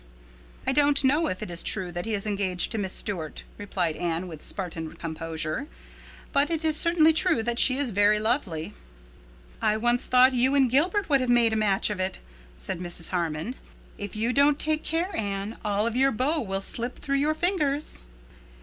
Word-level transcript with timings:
"I 0.65 0.71
don't 0.73 1.03
know 1.03 1.27
if 1.27 1.43
it 1.43 1.51
is 1.51 1.61
true 1.61 1.91
that 1.91 2.07
he 2.07 2.15
is 2.15 2.25
engaged 2.25 2.71
to 2.71 2.79
Miss 2.79 2.91
Stuart," 2.91 3.43
replied 3.59 3.95
Anne, 3.97 4.27
with 4.27 4.43
Spartan 4.43 4.95
composure, 4.95 5.67
"but 6.33 6.49
it 6.49 6.65
is 6.65 6.75
certainly 6.75 7.13
true 7.13 7.43
that 7.43 7.59
she 7.59 7.77
is 7.77 7.91
very 7.91 8.19
lovely." 8.19 8.73
"I 9.61 9.77
once 9.77 10.07
thought 10.07 10.33
you 10.33 10.55
and 10.55 10.71
Gilbert 10.71 11.07
would 11.07 11.21
have 11.21 11.29
made 11.29 11.53
a 11.53 11.55
match 11.55 11.91
of 11.91 11.99
it," 11.99 12.17
said 12.55 12.79
Mrs. 12.79 13.09
Harmon. 13.09 13.53
"If 13.99 14.15
you 14.15 14.33
don't 14.33 14.57
take 14.57 14.83
care, 14.83 15.15
Anne, 15.15 15.57
all 15.63 15.85
of 15.85 15.95
your 15.95 16.11
beaux 16.11 16.41
will 16.41 16.61
slip 16.61 16.97
through 16.97 17.17
your 17.17 17.35
fingers." 17.35 18.01